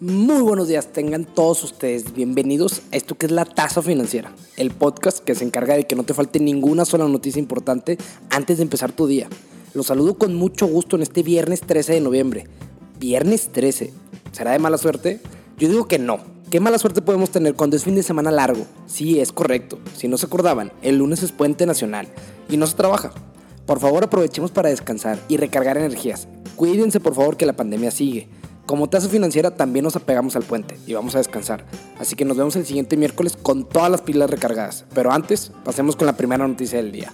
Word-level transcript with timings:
Muy 0.00 0.42
buenos 0.42 0.68
días, 0.68 0.92
tengan 0.92 1.24
todos 1.24 1.64
ustedes 1.64 2.14
bienvenidos 2.14 2.82
a 2.92 2.96
esto 2.96 3.16
que 3.16 3.26
es 3.26 3.32
la 3.32 3.44
Tasa 3.44 3.82
Financiera, 3.82 4.32
el 4.56 4.70
podcast 4.70 5.18
que 5.18 5.34
se 5.34 5.44
encarga 5.44 5.74
de 5.74 5.88
que 5.88 5.96
no 5.96 6.04
te 6.04 6.14
falte 6.14 6.38
ninguna 6.38 6.84
sola 6.84 7.08
noticia 7.08 7.40
importante 7.40 7.98
antes 8.30 8.58
de 8.58 8.62
empezar 8.62 8.92
tu 8.92 9.08
día. 9.08 9.28
Los 9.74 9.86
saludo 9.86 10.16
con 10.16 10.36
mucho 10.36 10.68
gusto 10.68 10.94
en 10.94 11.02
este 11.02 11.24
viernes 11.24 11.62
13 11.62 11.94
de 11.94 12.00
noviembre. 12.00 12.46
Viernes 13.00 13.48
13, 13.50 13.92
¿será 14.30 14.52
de 14.52 14.60
mala 14.60 14.78
suerte? 14.78 15.20
Yo 15.58 15.68
digo 15.68 15.88
que 15.88 15.98
no. 15.98 16.20
¿Qué 16.48 16.60
mala 16.60 16.78
suerte 16.78 17.02
podemos 17.02 17.30
tener 17.30 17.54
cuando 17.54 17.74
es 17.74 17.82
fin 17.82 17.96
de 17.96 18.04
semana 18.04 18.30
largo? 18.30 18.66
Sí, 18.86 19.18
es 19.18 19.32
correcto. 19.32 19.80
Si 19.96 20.06
no 20.06 20.16
se 20.16 20.26
acordaban, 20.26 20.70
el 20.80 20.98
lunes 20.98 21.24
es 21.24 21.32
puente 21.32 21.66
nacional 21.66 22.06
y 22.48 22.56
no 22.56 22.68
se 22.68 22.76
trabaja. 22.76 23.10
Por 23.66 23.80
favor 23.80 24.04
aprovechemos 24.04 24.52
para 24.52 24.68
descansar 24.68 25.18
y 25.26 25.38
recargar 25.38 25.76
energías. 25.76 26.28
Cuídense 26.54 27.00
por 27.00 27.16
favor 27.16 27.36
que 27.36 27.46
la 27.46 27.56
pandemia 27.56 27.90
sigue. 27.90 28.28
Como 28.68 28.90
tasa 28.90 29.08
financiera 29.08 29.50
también 29.50 29.82
nos 29.82 29.96
apegamos 29.96 30.36
al 30.36 30.42
puente 30.42 30.78
y 30.86 30.92
vamos 30.92 31.14
a 31.14 31.18
descansar. 31.18 31.64
Así 31.98 32.16
que 32.16 32.26
nos 32.26 32.36
vemos 32.36 32.54
el 32.54 32.66
siguiente 32.66 32.98
miércoles 32.98 33.34
con 33.34 33.66
todas 33.66 33.90
las 33.90 34.02
pilas 34.02 34.28
recargadas. 34.28 34.84
Pero 34.92 35.10
antes, 35.10 35.52
pasemos 35.64 35.96
con 35.96 36.04
la 36.04 36.18
primera 36.18 36.46
noticia 36.46 36.76
del 36.76 36.92
día. 36.92 37.10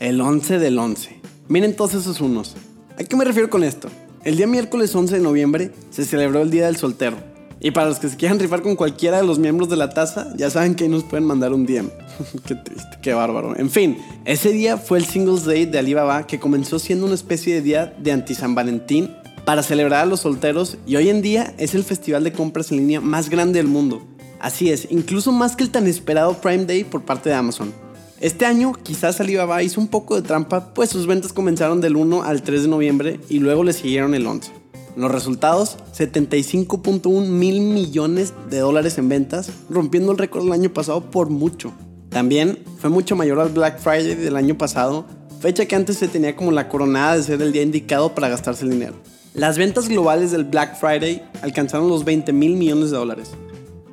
El 0.00 0.18
11 0.18 0.58
del 0.58 0.78
11. 0.78 1.20
Miren 1.46 1.76
todos 1.76 1.92
esos 1.92 2.22
unos. 2.22 2.54
¿A 2.98 3.04
qué 3.04 3.16
me 3.16 3.26
refiero 3.26 3.50
con 3.50 3.64
esto? 3.64 3.90
El 4.24 4.38
día 4.38 4.46
miércoles 4.46 4.94
11 4.94 5.16
de 5.16 5.20
noviembre 5.20 5.72
se 5.90 6.06
celebró 6.06 6.40
el 6.40 6.50
Día 6.50 6.64
del 6.64 6.78
Soltero. 6.78 7.18
Y 7.60 7.70
para 7.70 7.88
los 7.88 7.98
que 7.98 8.08
se 8.08 8.16
quieran 8.16 8.38
rifar 8.38 8.62
con 8.62 8.76
cualquiera 8.76 9.18
de 9.18 9.26
los 9.26 9.38
miembros 9.38 9.68
de 9.68 9.76
la 9.76 9.90
taza, 9.90 10.28
ya 10.36 10.50
saben 10.50 10.74
que 10.74 10.84
ahí 10.84 10.90
nos 10.90 11.04
pueden 11.04 11.24
mandar 11.24 11.52
un 11.52 11.64
DM. 11.64 11.88
qué 12.46 12.54
triste, 12.54 12.98
qué 13.02 13.14
bárbaro. 13.14 13.56
En 13.56 13.70
fin, 13.70 13.98
ese 14.24 14.50
día 14.52 14.76
fue 14.76 14.98
el 14.98 15.06
Singles 15.06 15.44
Day 15.44 15.64
de 15.64 15.78
Alibaba 15.78 16.26
que 16.26 16.38
comenzó 16.38 16.78
siendo 16.78 17.06
una 17.06 17.14
especie 17.14 17.54
de 17.54 17.62
día 17.62 17.94
de 17.98 18.12
anti-San 18.12 18.54
Valentín 18.54 19.10
para 19.44 19.62
celebrar 19.62 20.02
a 20.02 20.06
los 20.06 20.20
solteros 20.20 20.76
y 20.86 20.96
hoy 20.96 21.08
en 21.08 21.22
día 21.22 21.54
es 21.56 21.74
el 21.74 21.84
festival 21.84 22.24
de 22.24 22.32
compras 22.32 22.72
en 22.72 22.78
línea 22.78 23.00
más 23.00 23.30
grande 23.30 23.58
del 23.58 23.68
mundo. 23.68 24.02
Así 24.40 24.70
es, 24.70 24.88
incluso 24.90 25.32
más 25.32 25.56
que 25.56 25.64
el 25.64 25.70
tan 25.70 25.86
esperado 25.86 26.34
Prime 26.40 26.66
Day 26.66 26.84
por 26.84 27.04
parte 27.04 27.30
de 27.30 27.36
Amazon. 27.36 27.72
Este 28.20 28.46
año 28.46 28.72
quizás 28.82 29.20
Alibaba 29.20 29.62
hizo 29.62 29.80
un 29.80 29.88
poco 29.88 30.16
de 30.16 30.22
trampa, 30.22 30.72
pues 30.74 30.90
sus 30.90 31.06
ventas 31.06 31.32
comenzaron 31.32 31.80
del 31.80 31.96
1 31.96 32.22
al 32.22 32.42
3 32.42 32.62
de 32.62 32.68
noviembre 32.68 33.20
y 33.28 33.38
luego 33.38 33.62
le 33.62 33.72
siguieron 33.72 34.14
el 34.14 34.26
11. 34.26 34.52
Los 34.96 35.12
resultados, 35.12 35.76
75.1 35.94 37.26
mil 37.26 37.60
millones 37.60 38.32
de 38.48 38.60
dólares 38.60 38.96
en 38.96 39.10
ventas, 39.10 39.50
rompiendo 39.68 40.10
el 40.10 40.16
récord 40.16 40.44
del 40.44 40.54
año 40.54 40.70
pasado 40.70 41.10
por 41.10 41.28
mucho. 41.28 41.74
También 42.08 42.64
fue 42.78 42.88
mucho 42.88 43.14
mayor 43.14 43.38
al 43.40 43.50
Black 43.50 43.78
Friday 43.78 44.14
del 44.14 44.36
año 44.36 44.56
pasado, 44.56 45.04
fecha 45.38 45.66
que 45.66 45.76
antes 45.76 45.98
se 45.98 46.08
tenía 46.08 46.34
como 46.34 46.50
la 46.50 46.70
coronada 46.70 47.14
de 47.14 47.22
ser 47.22 47.42
el 47.42 47.52
día 47.52 47.60
indicado 47.60 48.14
para 48.14 48.30
gastarse 48.30 48.64
el 48.64 48.70
dinero. 48.70 48.94
Las 49.34 49.58
ventas 49.58 49.86
globales 49.86 50.30
del 50.30 50.44
Black 50.44 50.80
Friday 50.80 51.22
alcanzaron 51.42 51.90
los 51.90 52.06
20 52.06 52.32
mil 52.32 52.56
millones 52.56 52.90
de 52.90 52.96
dólares. 52.96 53.32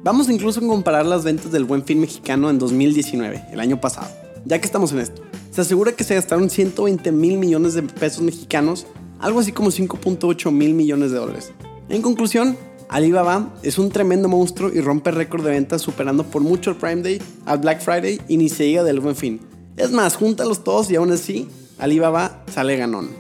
Vamos 0.04 0.30
incluso 0.30 0.62
a 0.62 0.68
comparar 0.68 1.06
las 1.06 1.26
ventas 1.26 1.52
del 1.52 1.66
Buen 1.66 1.84
Fin 1.84 2.00
mexicano 2.00 2.50
en 2.50 2.60
2019, 2.60 3.48
el 3.52 3.60
año 3.60 3.82
pasado. 3.82 4.08
Ya 4.46 4.60
que 4.60 4.66
estamos 4.66 4.94
en 4.94 5.00
esto, 5.00 5.22
se 5.52 5.60
asegura 5.60 5.92
que 5.92 6.06
se 6.06 6.16
gastaron 6.16 6.50
120 6.50 7.12
mil 7.12 7.38
millones 7.38 7.74
de 7.74 7.84
pesos 7.84 8.22
mexicanos 8.22 8.88
algo 9.24 9.40
así 9.40 9.54
como 9.54 9.72
5.8 9.72 10.52
mil 10.52 10.74
millones 10.74 11.12
de 11.12 11.18
dólares. 11.18 11.54
En 11.88 12.02
conclusión, 12.02 12.58
Alibaba 12.90 13.54
es 13.64 13.78
un 13.78 13.90
tremendo 13.90 14.28
monstruo 14.28 14.70
y 14.72 14.82
rompe 14.82 15.12
récord 15.12 15.44
de 15.46 15.52
ventas 15.52 15.82
superando 15.82 16.26
por 16.26 16.42
mucho 16.42 16.72
el 16.72 16.76
Prime 16.76 17.02
Day, 17.02 17.22
al 17.46 17.60
Black 17.60 17.82
Friday 17.82 18.20
y 18.28 18.36
ni 18.36 18.50
se 18.50 18.68
llega 18.68 18.84
del 18.84 19.00
buen 19.00 19.16
fin. 19.16 19.40
Es 19.78 19.92
más, 19.92 20.18
júntalos 20.18 20.66
todos 20.66 20.92
y 20.92 20.98
aún 20.98 21.12
así, 21.14 21.48
Alibaba 21.80 22.44
sale 22.54 22.76
ganón. 22.76 23.12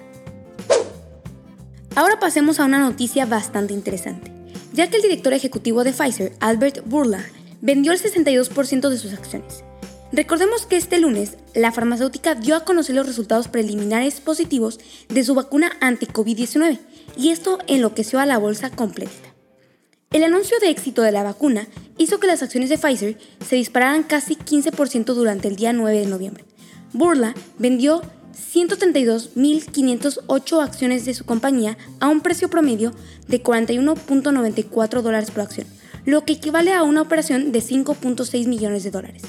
Ahora 1.96 2.20
pasemos 2.20 2.60
a 2.60 2.66
una 2.66 2.80
noticia 2.80 3.26
bastante 3.26 3.74
interesante, 3.74 4.30
ya 4.74 4.90
que 4.90 4.98
el 4.98 5.04
director 5.04 5.32
ejecutivo 5.32 5.86
de 5.86 5.94
Pfizer, 5.94 6.34
Albert 6.42 6.86
Burla, 6.86 7.24
vendió 7.62 7.94
el 7.94 8.02
62% 8.02 8.90
de 8.90 8.98
sus 8.98 9.14
acciones. 9.14 9.64
Recordemos 10.14 10.66
que 10.68 10.78
este 10.78 11.00
lunes 11.00 11.38
la 11.56 11.72
farmacéutica 11.72 12.36
dio 12.36 12.56
a 12.56 12.66
conocer 12.66 12.96
los 12.96 13.08
resultados 13.08 13.48
preliminares 13.48 14.22
positivos 14.22 14.80
de 15.10 15.24
su 15.24 15.34
vacuna 15.34 15.72
anti-COVID-19 15.82 16.78
y 17.18 17.30
esto 17.30 17.58
enloqueció 17.66 18.20
a 18.20 18.28
la 18.28 18.38
bolsa 18.38 18.70
completa. 18.70 19.12
El 20.12 20.24
anuncio 20.24 20.60
de 20.60 20.70
éxito 20.70 21.02
de 21.02 21.12
la 21.12 21.24
vacuna 21.24 21.68
hizo 21.98 22.20
que 22.20 22.28
las 22.28 22.44
acciones 22.44 22.70
de 22.70 22.78
Pfizer 22.78 23.18
se 23.44 23.56
dispararan 23.56 24.04
casi 24.04 24.36
15% 24.36 25.16
durante 25.16 25.48
el 25.48 25.56
día 25.56 25.74
9 25.74 26.02
de 26.02 26.06
noviembre. 26.06 26.46
Burla 26.94 27.34
vendió 27.58 28.04
132.508 28.54 30.64
acciones 30.64 31.06
de 31.06 31.16
su 31.16 31.26
compañía 31.26 31.76
a 32.00 32.10
un 32.10 32.22
precio 32.22 32.52
promedio 32.52 32.94
de 33.28 33.42
41.94 33.42 35.02
dólares 35.02 35.32
por 35.32 35.42
acción, 35.42 35.66
lo 36.06 36.24
que 36.24 36.34
equivale 36.34 36.72
a 36.72 36.84
una 36.84 37.02
operación 37.02 37.52
de 37.52 37.64
5.6 37.64 38.48
millones 38.48 38.84
de 38.84 38.92
dólares. 38.92 39.24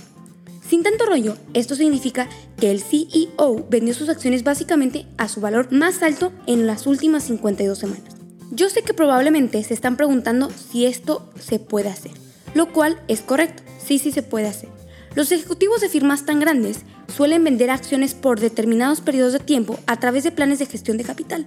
Sin 0.74 0.82
tanto 0.82 1.06
rollo, 1.06 1.36
esto 1.52 1.76
significa 1.76 2.28
que 2.58 2.72
el 2.72 2.82
CEO 2.82 3.64
vendió 3.70 3.94
sus 3.94 4.08
acciones 4.08 4.42
básicamente 4.42 5.06
a 5.18 5.28
su 5.28 5.40
valor 5.40 5.70
más 5.70 6.02
alto 6.02 6.32
en 6.48 6.66
las 6.66 6.88
últimas 6.88 7.22
52 7.22 7.78
semanas. 7.78 8.16
Yo 8.50 8.68
sé 8.68 8.82
que 8.82 8.92
probablemente 8.92 9.62
se 9.62 9.72
están 9.72 9.96
preguntando 9.96 10.50
si 10.50 10.84
esto 10.84 11.30
se 11.38 11.60
puede 11.60 11.90
hacer, 11.90 12.10
lo 12.54 12.72
cual 12.72 13.00
es 13.06 13.20
correcto, 13.20 13.62
sí, 13.78 14.00
sí 14.00 14.10
se 14.10 14.24
puede 14.24 14.48
hacer. 14.48 14.68
Los 15.14 15.30
ejecutivos 15.30 15.80
de 15.80 15.88
firmas 15.88 16.26
tan 16.26 16.40
grandes 16.40 16.78
suelen 17.06 17.44
vender 17.44 17.70
acciones 17.70 18.14
por 18.14 18.40
determinados 18.40 19.00
periodos 19.00 19.32
de 19.32 19.38
tiempo 19.38 19.78
a 19.86 20.00
través 20.00 20.24
de 20.24 20.32
planes 20.32 20.58
de 20.58 20.66
gestión 20.66 20.96
de 20.96 21.04
capital. 21.04 21.46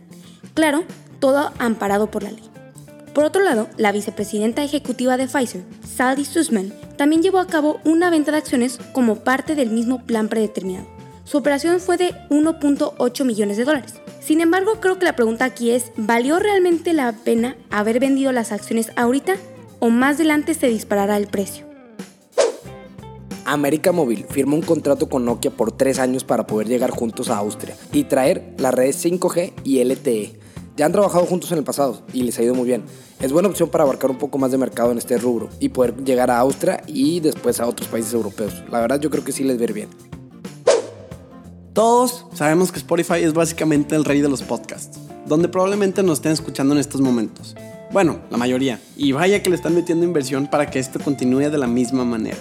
Claro, 0.53 0.85
todo 1.19 1.51
amparado 1.59 2.09
por 2.09 2.23
la 2.23 2.31
ley. 2.31 2.49
Por 3.13 3.25
otro 3.25 3.43
lado, 3.43 3.67
la 3.75 3.91
vicepresidenta 3.91 4.63
ejecutiva 4.63 5.17
de 5.17 5.27
Pfizer, 5.27 5.63
Sally 5.97 6.23
Sussman, 6.23 6.71
también 6.97 7.21
llevó 7.21 7.39
a 7.39 7.47
cabo 7.47 7.79
una 7.85 8.09
venta 8.09 8.31
de 8.31 8.37
acciones 8.37 8.79
como 8.91 9.17
parte 9.17 9.55
del 9.55 9.69
mismo 9.69 10.03
plan 10.05 10.27
predeterminado. 10.27 10.87
Su 11.23 11.37
operación 11.37 11.79
fue 11.79 11.97
de 11.97 12.13
1.8 12.29 13.25
millones 13.25 13.57
de 13.57 13.65
dólares. 13.65 13.95
Sin 14.21 14.41
embargo, 14.41 14.79
creo 14.79 14.97
que 14.97 15.05
la 15.05 15.15
pregunta 15.15 15.45
aquí 15.45 15.71
es, 15.71 15.91
¿valió 15.97 16.39
realmente 16.39 16.93
la 16.93 17.11
pena 17.11 17.55
haber 17.69 17.99
vendido 17.99 18.31
las 18.31 18.51
acciones 18.51 18.91
ahorita 18.95 19.35
o 19.79 19.89
más 19.89 20.15
adelante 20.15 20.53
se 20.53 20.67
disparará 20.67 21.17
el 21.17 21.27
precio? 21.27 21.67
América 23.45 23.93
Móvil 23.93 24.25
firma 24.25 24.55
un 24.55 24.61
contrato 24.61 25.07
con 25.07 25.23
Nokia 25.23 25.51
por 25.51 25.71
tres 25.71 25.99
años 25.99 26.25
para 26.25 26.45
poder 26.47 26.67
llegar 26.67 26.91
juntos 26.91 27.29
a 27.29 27.37
Austria 27.37 27.77
y 27.93 28.03
traer 28.03 28.55
las 28.57 28.73
redes 28.73 29.03
5G 29.05 29.53
y 29.63 29.81
LTE. 29.83 30.46
Ya 30.77 30.85
han 30.85 30.91
trabajado 30.91 31.25
juntos 31.25 31.51
en 31.51 31.57
el 31.57 31.63
pasado 31.63 32.03
y 32.13 32.21
les 32.21 32.37
ha 32.37 32.43
ido 32.43 32.53
muy 32.53 32.65
bien. 32.65 32.83
Es 33.19 33.31
buena 33.31 33.49
opción 33.49 33.67
para 33.69 33.83
abarcar 33.83 34.11
un 34.11 34.19
poco 34.19 34.37
más 34.37 34.51
de 34.51 34.59
mercado 34.59 34.91
en 34.91 34.99
este 34.99 35.17
rubro 35.17 35.49
y 35.59 35.69
poder 35.69 35.95
llegar 36.03 36.29
a 36.29 36.37
Austria 36.37 36.83
y 36.85 37.19
después 37.19 37.59
a 37.59 37.65
otros 37.65 37.89
países 37.89 38.13
europeos. 38.13 38.53
La 38.69 38.79
verdad 38.79 38.99
yo 39.01 39.09
creo 39.09 39.23
que 39.23 39.31
sí 39.31 39.43
les 39.43 39.57
ver 39.57 39.73
bien. 39.73 39.89
Todos 41.73 42.27
sabemos 42.33 42.71
que 42.71 42.77
Spotify 42.77 43.23
es 43.23 43.33
básicamente 43.33 43.95
el 43.95 44.05
rey 44.05 44.21
de 44.21 44.29
los 44.29 44.43
podcasts, 44.43 44.99
donde 45.25 45.47
probablemente 45.47 46.03
nos 46.03 46.19
estén 46.19 46.33
escuchando 46.33 46.75
en 46.75 46.79
estos 46.79 47.01
momentos. 47.01 47.55
Bueno, 47.91 48.19
la 48.29 48.37
mayoría. 48.37 48.79
Y 48.95 49.13
vaya 49.13 49.41
que 49.41 49.49
le 49.49 49.55
están 49.55 49.73
metiendo 49.73 50.05
inversión 50.05 50.45
para 50.45 50.69
que 50.69 50.77
esto 50.77 50.99
continúe 50.99 51.49
de 51.49 51.57
la 51.57 51.67
misma 51.67 52.05
manera. 52.05 52.37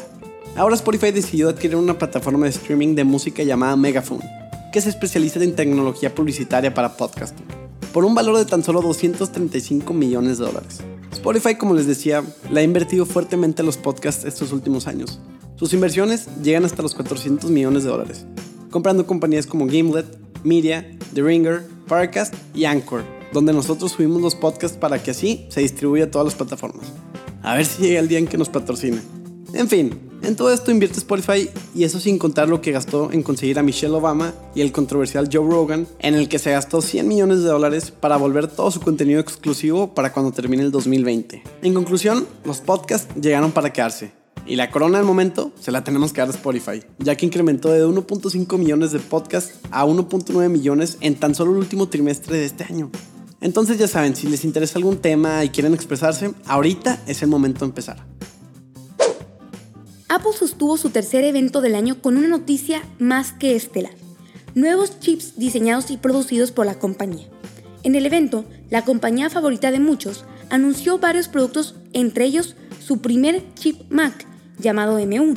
Ahora 0.57 0.75
Spotify 0.75 1.11
decidió 1.11 1.49
adquirir 1.49 1.77
una 1.77 1.97
plataforma 1.97 2.45
de 2.45 2.51
streaming 2.51 2.95
de 2.95 3.05
música 3.05 3.43
llamada 3.43 3.77
Megaphone, 3.77 4.25
que 4.73 4.83
se 4.83 4.91
especializa 4.91 5.43
en 5.43 5.57
tecnología 5.57 6.15
publicitaria 6.15 6.75
para 6.75 6.99
podcasting 6.99 7.66
por 7.97 8.05
un 8.05 8.15
valor 8.15 8.37
de 8.37 8.45
tan 8.45 8.63
solo 8.63 8.83
235 8.83 9.95
millones 9.95 10.37
de 10.37 10.45
dólares. 10.45 10.83
Spotify, 11.13 11.55
como 11.55 11.73
les 11.73 11.87
decía, 11.87 12.23
le 12.51 12.61
ha 12.61 12.63
invertido 12.63 13.07
fuertemente 13.07 13.63
a 13.63 13.65
los 13.65 13.79
podcasts 13.79 14.27
estos 14.27 14.53
últimos 14.53 14.87
años. 14.87 15.19
Sus 15.55 15.73
inversiones 15.73 16.29
llegan 16.43 16.67
hasta 16.67 16.83
los 16.83 16.95
400 16.95 17.51
millones 17.51 17.85
de 17.85 17.89
dólares, 17.89 18.27
comprando 18.71 19.07
compañías 19.07 19.47
como 19.47 19.67
Gimlet, 19.67 20.05
Media, 20.45 20.87
The 21.15 21.23
Ringer, 21.23 21.67
Parcast 21.89 22.35
y 22.55 22.67
Anchor, 22.67 23.03
donde 23.33 23.55
nosotros 23.55 23.93
subimos 23.93 24.21
los 24.21 24.35
podcasts 24.35 24.77
para 24.77 25.03
que 25.03 25.13
así 25.13 25.47
se 25.49 25.63
distribuya 25.63 26.05
a 26.05 26.11
todas 26.11 26.27
las 26.27 26.35
plataformas. 26.35 26.93
A 27.43 27.55
ver 27.55 27.65
si 27.65 27.85
llega 27.85 28.01
el 28.01 28.09
día 28.09 28.19
en 28.19 28.27
que 28.27 28.37
nos 28.37 28.51
patrocine. 28.51 29.16
En 29.57 29.69
fin, 29.69 29.99
en 30.23 30.37
todo 30.37 30.53
esto 30.53 30.71
invierte 30.71 30.99
Spotify 30.99 31.49
y 31.75 31.85
eso 31.85 31.99
sin 31.99 32.19
contar 32.19 32.47
lo 32.47 32.61
que 32.61 32.73
gastó 32.73 33.11
en 33.11 33.23
conseguir 33.23 33.59
a 33.59 33.63
Michelle 33.63 33.95
Obama 33.95 34.35
y 34.55 34.61
el 34.61 34.71
controversial 34.71 35.31
Joe 35.33 35.51
Rogan, 35.51 35.89
en 35.99 36.15
el 36.15 36.29
que 36.29 36.39
se 36.39 36.51
gastó 36.51 36.83
100 36.83 37.09
millones 37.09 37.39
de 37.39 37.49
dólares 37.49 37.91
para 37.91 38.19
volver 38.19 38.49
todo 38.49 38.71
su 38.71 38.81
contenido 38.81 39.19
exclusivo 39.19 39.95
para 39.95 40.13
cuando 40.13 40.31
termine 40.31 40.63
el 40.63 40.71
2020. 40.73 41.43
En 41.63 41.73
conclusión, 41.73 42.27
los 42.45 42.61
podcasts 42.61 43.09
llegaron 43.19 43.51
para 43.53 43.73
quedarse. 43.73 44.13
Y 44.47 44.57
la 44.57 44.71
corona 44.71 44.99
del 44.99 45.07
momento 45.07 45.53
se 45.59 45.73
la 45.73 45.85
tenemos 45.85 46.13
que 46.13 46.21
dar 46.21 46.29
a 46.29 46.33
Spotify, 46.33 46.83
ya 46.99 47.17
que 47.17 47.25
incrementó 47.25 47.71
de 47.71 47.87
1.5 47.87 48.59
millones 48.59 48.93
de 48.93 48.99
podcasts 48.99 49.55
a 49.71 49.87
1.9 49.87 50.51
millones 50.51 50.99
en 51.01 51.15
tan 51.15 51.35
solo 51.35 51.53
el 51.53 51.59
último 51.59 51.89
trimestre 51.89 52.37
de 52.37 52.45
este 52.45 52.65
año. 52.65 52.91
Entonces 53.41 53.79
ya 53.79 53.89
saben, 53.89 54.15
si 54.17 54.27
les 54.27 54.45
interesa 54.45 54.79
algún 54.79 54.99
tema 54.99 55.43
y 55.45 55.49
quieren 55.49 55.73
expresarse, 55.73 56.33
ahorita 56.45 57.03
es 57.07 57.23
el 57.23 57.29
momento 57.29 57.61
de 57.61 57.71
empezar. 57.71 58.16
Apple 60.17 60.33
sostuvo 60.33 60.79
su 60.79 60.89
tercer 60.89 61.25
evento 61.25 61.61
del 61.61 61.75
año 61.75 62.01
con 62.01 62.17
una 62.17 62.29
noticia 62.29 62.83
más 62.99 63.33
que 63.33 63.55
estelar. 63.55 63.93
Nuevos 64.55 64.99
chips 64.99 65.37
diseñados 65.37 65.91
y 65.91 65.99
producidos 65.99 66.53
por 66.53 66.65
la 66.65 66.79
compañía. 66.79 67.27
En 67.83 67.95
el 67.95 68.07
evento, 68.07 68.47
la 68.71 68.83
compañía 68.83 69.29
favorita 69.29 69.71
de 69.71 69.79
muchos 69.79 70.25
anunció 70.49 70.99
varios 70.99 71.29
productos, 71.29 71.75
entre 71.93 72.25
ellos 72.25 72.57
su 72.83 73.03
primer 73.03 73.45
chip 73.57 73.83
Mac, 73.91 74.27
llamado 74.59 74.99
M1. 74.99 75.37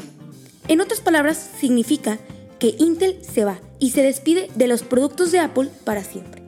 En 0.69 0.79
otras 0.79 1.01
palabras, 1.01 1.49
significa 1.59 2.17
que 2.57 2.75
Intel 2.79 3.19
se 3.21 3.43
va 3.43 3.59
y 3.79 3.89
se 3.89 4.01
despide 4.01 4.49
de 4.55 4.67
los 4.67 4.83
productos 4.83 5.33
de 5.33 5.39
Apple 5.39 5.69
para 5.83 6.05
siempre. 6.05 6.41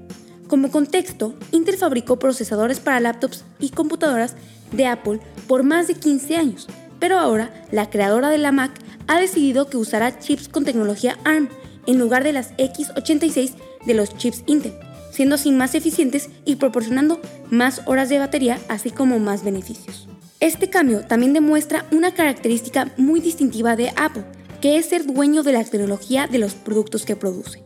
Como 0.47 0.71
contexto, 0.71 1.35
Intel 1.51 1.75
fabricó 1.75 2.17
procesadores 2.17 2.79
para 2.79 3.01
laptops 3.01 3.43
y 3.59 3.71
computadoras 3.71 4.35
de 4.71 4.85
Apple 4.87 5.19
por 5.47 5.63
más 5.63 5.89
de 5.89 5.95
15 5.95 6.37
años, 6.37 6.67
pero 7.01 7.18
ahora 7.19 7.51
la 7.71 7.89
creadora 7.89 8.30
de 8.30 8.38
la 8.38 8.53
Mac 8.53 8.71
ha 9.07 9.19
decidido 9.19 9.68
que 9.68 9.75
usará 9.75 10.19
chips 10.19 10.48
con 10.48 10.63
tecnología 10.63 11.18
ARM 11.25 11.50
en 11.88 11.98
lugar 11.98 12.24
de 12.24 12.31
las 12.31 12.56
x86 12.57 13.56
de 13.86 13.94
los 13.95 14.15
chips 14.15 14.44
Intel, 14.45 14.74
siendo 15.12 15.36
así 15.36 15.51
más 15.51 15.74
eficientes 15.74 16.30
y 16.45 16.57
proporcionando 16.57 17.19
más 17.50 17.81
horas 17.88 18.07
de 18.09 18.19
batería, 18.19 18.59
así 18.69 18.92
como 18.92 19.18
más 19.18 19.44
beneficios. 19.44 20.07
Este 20.39 20.69
cambio 20.69 21.01
también 21.01 21.33
demuestra 21.33 21.88
una 21.92 22.13
característica 22.13 22.92
muy 22.98 23.19
distintiva 23.19 23.75
de 23.75 23.92
Apple, 23.95 24.24
que 24.62 24.77
es 24.77 24.86
ser 24.86 25.06
dueño 25.06 25.42
de 25.42 25.53
la 25.53 25.63
tecnología 25.63 26.27
de 26.27 26.38
los 26.38 26.53
productos 26.53 27.03
que 27.03 27.15
produce. 27.15 27.63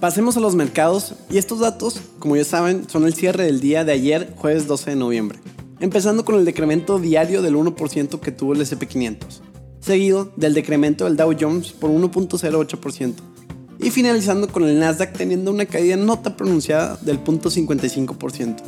Pasemos 0.00 0.36
a 0.36 0.40
los 0.40 0.56
mercados 0.56 1.14
y 1.30 1.38
estos 1.38 1.60
datos, 1.60 2.00
como 2.18 2.34
ya 2.34 2.44
saben, 2.44 2.88
son 2.88 3.06
el 3.06 3.14
cierre 3.14 3.44
del 3.44 3.60
día 3.60 3.84
de 3.84 3.92
ayer, 3.92 4.34
jueves 4.36 4.66
12 4.66 4.90
de 4.90 4.96
noviembre 4.96 5.38
empezando 5.82 6.24
con 6.24 6.36
el 6.36 6.44
decremento 6.44 7.00
diario 7.00 7.42
del 7.42 7.56
1% 7.56 8.20
que 8.20 8.30
tuvo 8.30 8.52
el 8.52 8.60
SP500, 8.60 9.40
seguido 9.80 10.32
del 10.36 10.54
decremento 10.54 11.04
del 11.04 11.16
Dow 11.16 11.34
Jones 11.38 11.72
por 11.72 11.90
1.08% 11.90 13.14
y 13.80 13.90
finalizando 13.90 14.46
con 14.46 14.62
el 14.62 14.78
Nasdaq 14.78 15.12
teniendo 15.12 15.50
una 15.50 15.66
caída 15.66 15.96
nota 15.96 16.36
pronunciada 16.36 16.96
del 17.02 17.22
0.55%. 17.22 18.62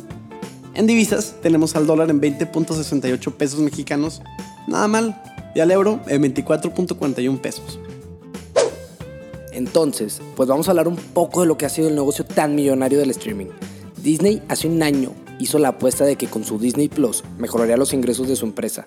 En 0.73 0.87
divisas 0.87 1.35
tenemos 1.41 1.77
al 1.77 1.87
dólar 1.87 2.09
en 2.09 2.19
20.68 2.19 3.31
pesos 3.31 3.61
mexicanos, 3.61 4.21
nada 4.67 4.89
mal, 4.89 5.21
y 5.55 5.61
al 5.61 5.71
euro 5.71 6.01
en 6.07 6.21
24.41 6.21 7.39
pesos. 7.39 7.79
Entonces, 9.53 10.21
pues 10.35 10.49
vamos 10.49 10.67
a 10.67 10.71
hablar 10.71 10.89
un 10.89 10.97
poco 10.97 11.39
de 11.39 11.47
lo 11.47 11.57
que 11.57 11.65
ha 11.65 11.69
sido 11.69 11.87
el 11.87 11.95
negocio 11.95 12.25
tan 12.25 12.55
millonario 12.55 12.99
del 12.99 13.11
streaming. 13.11 13.47
Disney 14.03 14.41
hace 14.49 14.67
un 14.67 14.83
año 14.83 15.13
hizo 15.39 15.59
la 15.59 15.69
apuesta 15.69 16.05
de 16.05 16.15
que 16.15 16.27
con 16.27 16.43
su 16.43 16.59
Disney 16.59 16.89
Plus 16.89 17.23
mejoraría 17.37 17.77
los 17.77 17.93
ingresos 17.93 18.27
de 18.27 18.35
su 18.35 18.45
empresa. 18.45 18.85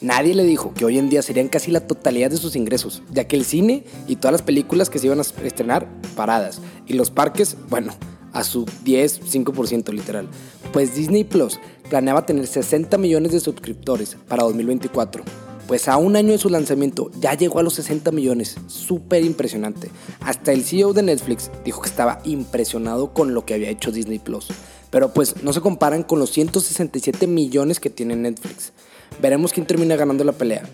Nadie 0.00 0.34
le 0.34 0.44
dijo 0.44 0.72
que 0.72 0.86
hoy 0.86 0.98
en 0.98 1.10
día 1.10 1.20
serían 1.20 1.48
casi 1.48 1.70
la 1.70 1.86
totalidad 1.86 2.30
de 2.30 2.38
sus 2.38 2.56
ingresos, 2.56 3.02
ya 3.12 3.28
que 3.28 3.36
el 3.36 3.44
cine 3.44 3.84
y 4.08 4.16
todas 4.16 4.32
las 4.32 4.42
películas 4.42 4.88
que 4.88 4.98
se 4.98 5.06
iban 5.06 5.18
a 5.18 5.22
estrenar 5.22 5.88
paradas 6.16 6.60
y 6.86 6.94
los 6.94 7.10
parques, 7.10 7.56
bueno, 7.68 7.92
a 8.32 8.44
su 8.44 8.66
10, 8.84 9.20
5% 9.22 9.92
literal. 9.92 10.26
Pues 10.72 10.94
Disney 10.94 11.24
Plus 11.24 11.60
planeaba 11.90 12.24
tener 12.24 12.46
60 12.46 12.96
millones 12.96 13.32
de 13.32 13.40
suscriptores 13.40 14.16
para 14.28 14.44
2024. 14.44 15.22
Pues 15.66 15.86
a 15.86 15.98
un 15.98 16.16
año 16.16 16.32
de 16.32 16.38
su 16.38 16.48
lanzamiento 16.48 17.10
ya 17.20 17.34
llegó 17.34 17.58
a 17.58 17.62
los 17.62 17.74
60 17.74 18.10
millones, 18.10 18.56
súper 18.66 19.24
impresionante. 19.24 19.90
Hasta 20.20 20.52
el 20.52 20.64
CEO 20.64 20.92
de 20.92 21.02
Netflix 21.02 21.50
dijo 21.64 21.82
que 21.82 21.88
estaba 21.88 22.20
impresionado 22.24 23.12
con 23.12 23.34
lo 23.34 23.44
que 23.44 23.54
había 23.54 23.70
hecho 23.70 23.92
Disney 23.92 24.18
Plus. 24.18 24.48
Pero 24.90 25.12
pues 25.12 25.42
no 25.42 25.52
se 25.52 25.60
comparan 25.60 26.02
con 26.02 26.18
los 26.18 26.30
167 26.30 27.26
millones 27.26 27.80
que 27.80 27.90
tiene 27.90 28.16
Netflix. 28.16 28.72
Veremos 29.20 29.52
quién 29.52 29.66
termina 29.66 29.96
ganando 29.96 30.24
la 30.24 30.32
pelea. 30.32 30.68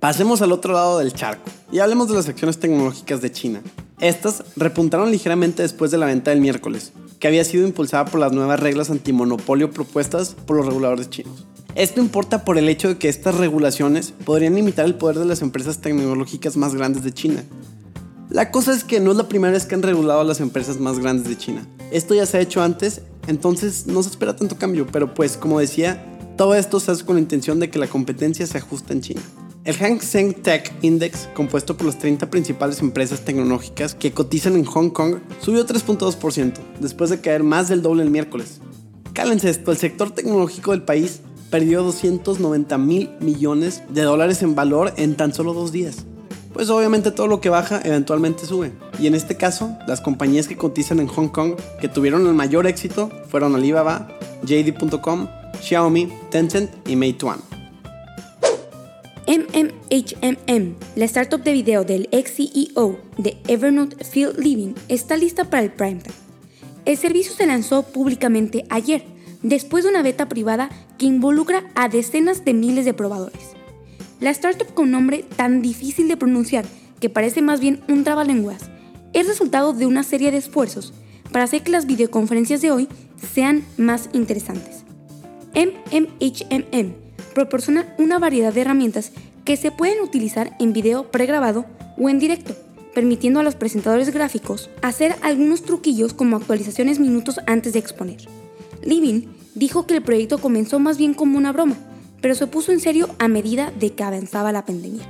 Pasemos 0.00 0.42
al 0.42 0.52
otro 0.52 0.74
lado 0.74 0.98
del 0.98 1.14
charco 1.14 1.50
y 1.72 1.78
hablemos 1.78 2.08
de 2.08 2.14
las 2.14 2.28
acciones 2.28 2.58
tecnológicas 2.58 3.22
de 3.22 3.32
China. 3.32 3.62
Estas 4.00 4.44
repuntaron 4.56 5.10
ligeramente 5.10 5.62
después 5.62 5.90
de 5.90 5.98
la 5.98 6.06
venta 6.06 6.30
del 6.30 6.40
miércoles, 6.40 6.92
que 7.18 7.28
había 7.28 7.44
sido 7.44 7.66
impulsada 7.66 8.04
por 8.04 8.20
las 8.20 8.32
nuevas 8.32 8.60
reglas 8.60 8.90
antimonopolio 8.90 9.70
propuestas 9.70 10.36
por 10.46 10.56
los 10.56 10.66
reguladores 10.66 11.08
chinos. 11.08 11.46
Esto 11.74 12.00
importa 12.00 12.44
por 12.44 12.58
el 12.58 12.68
hecho 12.68 12.88
de 12.88 12.98
que 12.98 13.08
estas 13.08 13.36
regulaciones 13.36 14.12
podrían 14.24 14.54
limitar 14.54 14.84
el 14.84 14.94
poder 14.94 15.18
de 15.18 15.24
las 15.24 15.42
empresas 15.42 15.78
tecnológicas 15.78 16.56
más 16.56 16.74
grandes 16.74 17.02
de 17.02 17.12
China, 17.12 17.42
la 18.30 18.50
cosa 18.50 18.72
es 18.72 18.84
que 18.84 19.00
no 19.00 19.10
es 19.10 19.16
la 19.16 19.28
primera 19.28 19.52
vez 19.52 19.66
que 19.66 19.74
han 19.74 19.82
regulado 19.82 20.20
a 20.20 20.24
las 20.24 20.40
empresas 20.40 20.80
más 20.80 20.98
grandes 20.98 21.28
de 21.28 21.36
China. 21.36 21.66
Esto 21.90 22.14
ya 22.14 22.26
se 22.26 22.38
ha 22.38 22.40
hecho 22.40 22.62
antes, 22.62 23.02
entonces 23.26 23.86
no 23.86 24.02
se 24.02 24.08
espera 24.08 24.34
tanto 24.34 24.56
cambio, 24.56 24.86
pero 24.90 25.12
pues 25.14 25.36
como 25.36 25.60
decía, 25.60 26.04
todo 26.36 26.54
esto 26.54 26.80
se 26.80 26.90
hace 26.90 27.04
con 27.04 27.16
la 27.16 27.22
intención 27.22 27.60
de 27.60 27.70
que 27.70 27.78
la 27.78 27.86
competencia 27.86 28.46
se 28.46 28.58
ajuste 28.58 28.92
en 28.94 29.00
China. 29.02 29.20
El 29.64 29.76
Hang 29.76 30.00
Seng 30.00 30.34
Tech 30.34 30.74
Index, 30.82 31.28
compuesto 31.34 31.76
por 31.76 31.86
las 31.86 31.98
30 31.98 32.28
principales 32.30 32.80
empresas 32.80 33.24
tecnológicas 33.24 33.94
que 33.94 34.12
cotizan 34.12 34.56
en 34.56 34.64
Hong 34.64 34.90
Kong, 34.90 35.16
subió 35.40 35.64
3.2%, 35.64 36.54
después 36.80 37.10
de 37.10 37.20
caer 37.20 37.42
más 37.42 37.68
del 37.68 37.82
doble 37.82 38.02
el 38.02 38.10
miércoles. 38.10 38.60
Cálense 39.12 39.48
esto, 39.48 39.70
el 39.70 39.78
sector 39.78 40.10
tecnológico 40.10 40.72
del 40.72 40.82
país 40.82 41.20
perdió 41.50 41.82
290 41.82 42.78
mil 42.78 43.10
millones 43.20 43.82
de 43.90 44.02
dólares 44.02 44.42
en 44.42 44.54
valor 44.54 44.92
en 44.96 45.14
tan 45.14 45.32
solo 45.32 45.52
dos 45.54 45.70
días 45.70 46.04
pues 46.54 46.70
obviamente 46.70 47.10
todo 47.10 47.26
lo 47.26 47.40
que 47.40 47.50
baja 47.50 47.80
eventualmente 47.84 48.46
sube. 48.46 48.72
Y 48.98 49.08
en 49.08 49.14
este 49.14 49.36
caso, 49.36 49.76
las 49.86 50.00
compañías 50.00 50.48
que 50.48 50.56
cotizan 50.56 51.00
en 51.00 51.08
Hong 51.08 51.28
Kong 51.28 51.56
que 51.80 51.88
tuvieron 51.88 52.26
el 52.26 52.34
mayor 52.34 52.66
éxito 52.66 53.10
fueron 53.28 53.56
Alibaba, 53.56 54.08
JD.com, 54.44 55.28
Xiaomi, 55.60 56.08
Tencent 56.30 56.70
y 56.88 56.96
Meituan. 56.96 57.40
MMHMM, 59.26 60.74
la 60.96 61.04
startup 61.06 61.42
de 61.42 61.52
video 61.52 61.84
del 61.84 62.08
ex 62.12 62.36
CEO 62.36 62.98
de 63.18 63.36
Evernote 63.48 63.96
Phil 64.04 64.30
Living, 64.38 64.74
está 64.88 65.16
lista 65.16 65.44
para 65.44 65.62
el 65.62 65.72
prime 65.72 66.00
time. 66.00 66.14
El 66.84 66.98
servicio 66.98 67.32
se 67.32 67.46
lanzó 67.46 67.82
públicamente 67.82 68.64
ayer, 68.68 69.02
después 69.42 69.84
de 69.84 69.90
una 69.90 70.02
beta 70.02 70.28
privada 70.28 70.68
que 70.98 71.06
involucra 71.06 71.64
a 71.74 71.88
decenas 71.88 72.44
de 72.44 72.52
miles 72.52 72.84
de 72.84 72.92
probadores. 72.92 73.53
La 74.20 74.30
startup 74.30 74.72
con 74.74 74.90
nombre 74.90 75.24
tan 75.36 75.62
difícil 75.62 76.08
de 76.08 76.16
pronunciar 76.16 76.64
que 77.00 77.10
parece 77.10 77.42
más 77.42 77.60
bien 77.60 77.82
un 77.88 78.04
trabalenguas 78.04 78.70
es 79.12 79.26
resultado 79.26 79.72
de 79.72 79.86
una 79.86 80.02
serie 80.02 80.30
de 80.30 80.38
esfuerzos 80.38 80.92
para 81.32 81.44
hacer 81.44 81.62
que 81.62 81.72
las 81.72 81.86
videoconferencias 81.86 82.62
de 82.62 82.70
hoy 82.70 82.88
sean 83.34 83.64
más 83.76 84.08
interesantes. 84.12 84.84
MMHMM 85.54 86.94
proporciona 87.34 87.94
una 87.98 88.18
variedad 88.18 88.52
de 88.52 88.60
herramientas 88.60 89.12
que 89.44 89.56
se 89.56 89.70
pueden 89.70 90.00
utilizar 90.00 90.56
en 90.58 90.72
video 90.72 91.10
pregrabado 91.10 91.66
o 91.98 92.08
en 92.08 92.18
directo, 92.18 92.54
permitiendo 92.94 93.40
a 93.40 93.42
los 93.42 93.56
presentadores 93.56 94.12
gráficos 94.12 94.70
hacer 94.82 95.16
algunos 95.22 95.62
truquillos 95.62 96.14
como 96.14 96.36
actualizaciones 96.36 96.98
minutos 96.98 97.40
antes 97.46 97.72
de 97.72 97.80
exponer. 97.80 98.18
Living 98.82 99.26
dijo 99.54 99.86
que 99.86 99.94
el 99.94 100.02
proyecto 100.02 100.38
comenzó 100.38 100.78
más 100.78 100.98
bien 100.98 101.14
como 101.14 101.36
una 101.36 101.52
broma, 101.52 101.76
pero 102.24 102.34
se 102.34 102.46
puso 102.46 102.72
en 102.72 102.80
serio 102.80 103.14
a 103.18 103.28
medida 103.28 103.70
de 103.78 103.92
que 103.92 104.02
avanzaba 104.02 104.50
la 104.50 104.64
pandemia. 104.64 105.02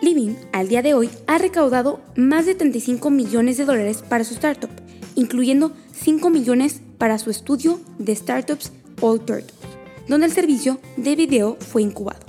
Living, 0.00 0.34
al 0.50 0.66
día 0.66 0.82
de 0.82 0.92
hoy, 0.92 1.08
ha 1.28 1.38
recaudado 1.38 2.00
más 2.16 2.44
de 2.44 2.56
35 2.56 3.08
millones 3.08 3.56
de 3.56 3.64
dólares 3.64 4.02
para 4.08 4.24
su 4.24 4.34
startup, 4.34 4.70
incluyendo 5.14 5.70
5 5.92 6.30
millones 6.30 6.80
para 6.98 7.20
su 7.20 7.30
estudio 7.30 7.78
de 8.00 8.16
startups 8.16 8.72
All 9.00 9.20
Turtles, 9.20 9.54
donde 10.08 10.26
el 10.26 10.32
servicio 10.32 10.80
de 10.96 11.14
video 11.14 11.56
fue 11.60 11.82
incubado. 11.82 12.26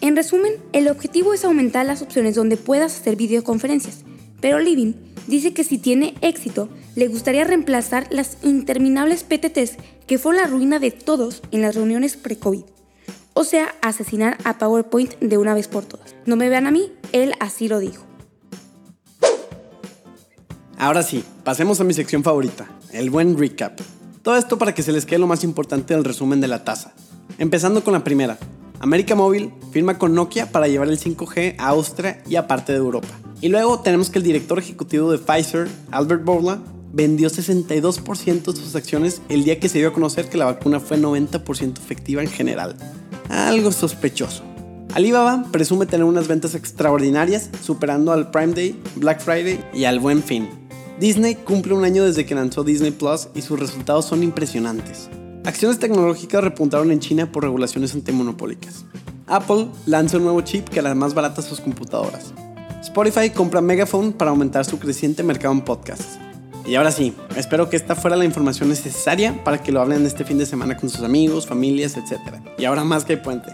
En 0.00 0.16
resumen, 0.16 0.54
el 0.72 0.88
objetivo 0.88 1.32
es 1.32 1.44
aumentar 1.44 1.86
las 1.86 2.02
opciones 2.02 2.34
donde 2.34 2.56
puedas 2.56 2.98
hacer 2.98 3.14
videoconferencias, 3.14 4.00
pero 4.40 4.58
Living 4.58 4.94
dice 5.28 5.54
que 5.54 5.62
si 5.62 5.78
tiene 5.78 6.16
éxito, 6.20 6.68
le 6.96 7.06
gustaría 7.06 7.44
reemplazar 7.44 8.08
las 8.10 8.38
interminables 8.42 9.22
PTTs 9.22 9.76
que 10.08 10.18
fue 10.18 10.34
la 10.34 10.48
ruina 10.48 10.80
de 10.80 10.90
todos 10.90 11.42
en 11.52 11.62
las 11.62 11.76
reuniones 11.76 12.16
pre-COVID 12.16 12.64
o 13.40 13.44
sea, 13.44 13.74
asesinar 13.80 14.36
a 14.44 14.58
PowerPoint 14.58 15.18
de 15.18 15.38
una 15.38 15.54
vez 15.54 15.66
por 15.66 15.86
todas. 15.86 16.14
No 16.26 16.36
me 16.36 16.50
vean 16.50 16.66
a 16.66 16.70
mí, 16.70 16.92
él 17.12 17.32
así 17.40 17.68
lo 17.68 17.78
dijo. 17.78 18.04
Ahora 20.76 21.02
sí, 21.02 21.24
pasemos 21.42 21.80
a 21.80 21.84
mi 21.84 21.94
sección 21.94 22.22
favorita, 22.22 22.66
el 22.92 23.08
buen 23.08 23.38
recap. 23.38 23.80
Todo 24.20 24.36
esto 24.36 24.58
para 24.58 24.74
que 24.74 24.82
se 24.82 24.92
les 24.92 25.06
quede 25.06 25.20
lo 25.20 25.26
más 25.26 25.42
importante 25.42 25.94
del 25.94 26.04
resumen 26.04 26.42
de 26.42 26.48
la 26.48 26.64
tasa. 26.64 26.92
Empezando 27.38 27.82
con 27.82 27.94
la 27.94 28.04
primera. 28.04 28.36
América 28.78 29.14
Móvil 29.14 29.54
firma 29.72 29.96
con 29.96 30.14
Nokia 30.14 30.52
para 30.52 30.68
llevar 30.68 30.88
el 30.88 30.98
5G 30.98 31.54
a 31.56 31.68
Austria 31.68 32.22
y 32.28 32.36
a 32.36 32.46
parte 32.46 32.72
de 32.72 32.78
Europa. 32.78 33.08
Y 33.40 33.48
luego 33.48 33.80
tenemos 33.80 34.10
que 34.10 34.18
el 34.18 34.24
director 34.24 34.58
ejecutivo 34.58 35.10
de 35.10 35.16
Pfizer, 35.16 35.66
Albert 35.90 36.24
Bourla, 36.26 36.58
vendió 36.92 37.30
62% 37.30 38.52
de 38.52 38.60
sus 38.60 38.74
acciones 38.74 39.22
el 39.30 39.44
día 39.44 39.58
que 39.58 39.70
se 39.70 39.78
dio 39.78 39.88
a 39.88 39.92
conocer 39.94 40.28
que 40.28 40.36
la 40.36 40.44
vacuna 40.44 40.78
fue 40.78 40.98
90% 40.98 41.78
efectiva 41.78 42.20
en 42.20 42.28
general. 42.28 42.76
Algo 43.30 43.70
sospechoso. 43.70 44.42
Alibaba 44.92 45.44
presume 45.52 45.86
tener 45.86 46.04
unas 46.04 46.26
ventas 46.26 46.56
extraordinarias, 46.56 47.48
superando 47.62 48.12
al 48.12 48.30
Prime 48.32 48.54
Day, 48.54 48.80
Black 48.96 49.20
Friday 49.20 49.64
y 49.72 49.84
al 49.84 50.00
Buen 50.00 50.22
Fin. 50.22 50.48
Disney 50.98 51.36
cumple 51.36 51.74
un 51.74 51.84
año 51.84 52.04
desde 52.04 52.26
que 52.26 52.34
lanzó 52.34 52.64
Disney 52.64 52.90
Plus 52.90 53.28
y 53.34 53.42
sus 53.42 53.58
resultados 53.58 54.06
son 54.06 54.24
impresionantes. 54.24 55.08
Acciones 55.44 55.78
tecnológicas 55.78 56.42
repuntaron 56.42 56.90
en 56.90 56.98
China 56.98 57.30
por 57.30 57.44
regulaciones 57.44 57.94
antimonopólicas. 57.94 58.84
Apple 59.28 59.68
lanza 59.86 60.16
un 60.16 60.24
nuevo 60.24 60.40
chip 60.40 60.68
que 60.68 60.80
hará 60.80 60.94
más 60.96 61.14
baratas 61.14 61.44
sus 61.44 61.60
computadoras. 61.60 62.34
Spotify 62.82 63.30
compra 63.30 63.60
Megaphone 63.60 64.12
para 64.12 64.32
aumentar 64.32 64.64
su 64.64 64.78
creciente 64.80 65.22
mercado 65.22 65.54
en 65.54 65.60
podcasts. 65.60 66.18
Y 66.66 66.74
ahora 66.76 66.90
sí, 66.90 67.14
espero 67.36 67.68
que 67.68 67.76
esta 67.76 67.96
fuera 67.96 68.16
la 68.16 68.24
información 68.24 68.68
necesaria 68.68 69.42
para 69.44 69.62
que 69.62 69.72
lo 69.72 69.80
hablen 69.80 70.06
este 70.06 70.24
fin 70.24 70.38
de 70.38 70.46
semana 70.46 70.76
con 70.76 70.88
sus 70.88 71.02
amigos, 71.02 71.46
familias, 71.46 71.96
etc. 71.96 72.36
Y 72.58 72.64
ahora 72.64 72.84
más 72.84 73.04
que 73.04 73.16
puente. 73.16 73.50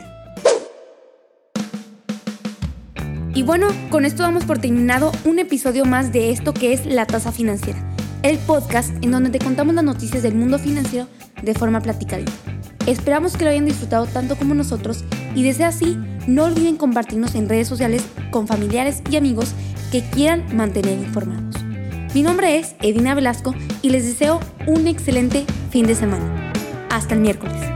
Y 3.34 3.42
bueno, 3.42 3.68
con 3.90 4.06
esto 4.06 4.22
damos 4.22 4.44
por 4.44 4.58
terminado 4.58 5.12
un 5.24 5.38
episodio 5.38 5.84
más 5.84 6.10
de 6.10 6.30
esto 6.30 6.54
que 6.54 6.72
es 6.72 6.86
La 6.86 7.06
Tasa 7.06 7.32
Financiera, 7.32 7.78
el 8.22 8.38
podcast 8.38 8.90
en 9.02 9.10
donde 9.10 9.28
te 9.28 9.38
contamos 9.38 9.74
las 9.74 9.84
noticias 9.84 10.22
del 10.22 10.34
mundo 10.34 10.58
financiero 10.58 11.06
de 11.42 11.52
forma 11.52 11.80
platicadita. 11.80 12.32
Esperamos 12.86 13.36
que 13.36 13.44
lo 13.44 13.50
hayan 13.50 13.66
disfrutado 13.66 14.06
tanto 14.06 14.36
como 14.36 14.54
nosotros 14.54 15.04
y 15.34 15.42
desde 15.42 15.64
así 15.64 15.98
no 16.26 16.44
olviden 16.44 16.76
compartirnos 16.76 17.34
en 17.34 17.48
redes 17.48 17.68
sociales 17.68 18.04
con 18.30 18.46
familiares 18.46 19.02
y 19.10 19.16
amigos 19.16 19.52
que 19.92 20.02
quieran 20.02 20.56
mantener 20.56 20.98
informados. 20.98 21.55
Mi 22.16 22.22
nombre 22.22 22.56
es 22.56 22.76
Edina 22.80 23.14
Velasco 23.14 23.54
y 23.82 23.90
les 23.90 24.06
deseo 24.06 24.40
un 24.66 24.86
excelente 24.86 25.44
fin 25.68 25.86
de 25.86 25.94
semana. 25.94 26.50
Hasta 26.88 27.12
el 27.12 27.20
miércoles. 27.20 27.75